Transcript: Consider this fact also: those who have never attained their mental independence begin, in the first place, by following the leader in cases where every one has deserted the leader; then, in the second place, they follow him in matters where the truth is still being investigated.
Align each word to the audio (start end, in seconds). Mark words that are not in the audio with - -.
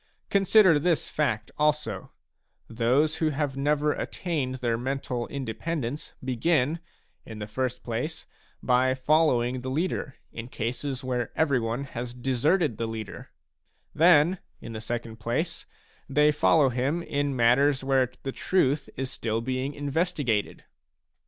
Consider 0.31 0.79
this 0.79 1.11
fact 1.11 1.51
also: 1.59 2.09
those 2.67 3.17
who 3.17 3.29
have 3.29 3.55
never 3.55 3.91
attained 3.93 4.55
their 4.55 4.75
mental 4.75 5.27
independence 5.27 6.15
begin, 6.23 6.79
in 7.23 7.37
the 7.37 7.45
first 7.45 7.83
place, 7.83 8.25
by 8.63 8.95
following 8.95 9.61
the 9.61 9.69
leader 9.69 10.15
in 10.31 10.47
cases 10.47 11.03
where 11.03 11.31
every 11.35 11.59
one 11.59 11.83
has 11.83 12.15
deserted 12.15 12.77
the 12.77 12.87
leader; 12.87 13.29
then, 13.93 14.39
in 14.59 14.73
the 14.73 14.81
second 14.81 15.17
place, 15.17 15.67
they 16.09 16.31
follow 16.31 16.69
him 16.69 17.03
in 17.03 17.35
matters 17.35 17.83
where 17.83 18.11
the 18.23 18.31
truth 18.31 18.89
is 18.97 19.11
still 19.11 19.39
being 19.39 19.75
investigated. 19.75 20.63